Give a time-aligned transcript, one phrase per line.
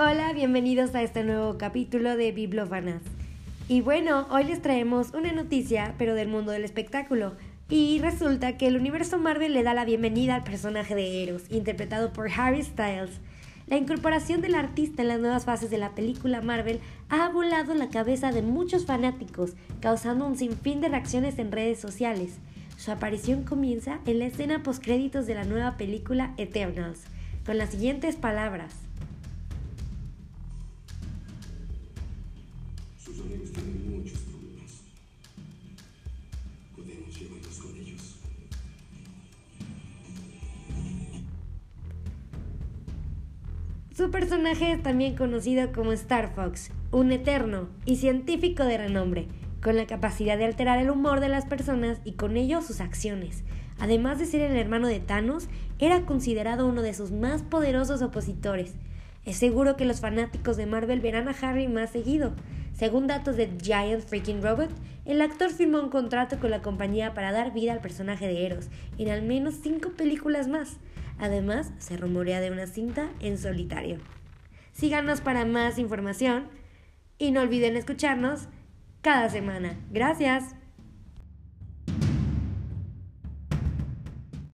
[0.00, 3.02] Hola, bienvenidos a este nuevo capítulo de Biblofanas.
[3.66, 7.32] Y bueno, hoy les traemos una noticia, pero del mundo del espectáculo.
[7.68, 12.12] Y resulta que el universo Marvel le da la bienvenida al personaje de Eros, interpretado
[12.12, 13.10] por Harry Styles.
[13.66, 16.78] La incorporación del artista en las nuevas fases de la película Marvel
[17.08, 22.38] ha volado la cabeza de muchos fanáticos, causando un sinfín de reacciones en redes sociales.
[22.76, 27.02] Su aparición comienza en la escena postcréditos de la nueva película Eternals,
[27.44, 28.87] con las siguientes palabras.
[43.98, 49.26] Su personaje es también conocido como Star Fox, un eterno y científico de renombre,
[49.60, 53.42] con la capacidad de alterar el humor de las personas y con ello sus acciones.
[53.80, 55.48] Además de ser el hermano de Thanos,
[55.80, 58.76] era considerado uno de sus más poderosos opositores.
[59.24, 62.34] Es seguro que los fanáticos de Marvel verán a Harry más seguido.
[62.74, 64.70] Según datos de Giant Freaking Robot,
[65.06, 68.68] el actor firmó un contrato con la compañía para dar vida al personaje de Eros
[68.96, 70.76] en al menos cinco películas más.
[71.18, 73.98] Además, se rumorea de una cinta en solitario.
[74.72, 76.48] Síganos para más información
[77.18, 78.48] y no olviden escucharnos
[79.02, 79.76] cada semana.
[79.90, 80.54] Gracias.